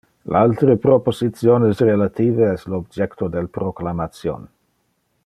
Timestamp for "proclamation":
3.59-4.53